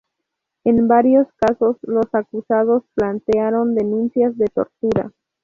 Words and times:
En 0.63 0.87
varios 0.87 1.27
casos, 1.37 1.77
los 1.83 2.07
acusados 2.13 2.81
plantearon 2.95 3.75
denuncias 3.75 4.35
de 4.35 4.45
tortura. 4.47 5.11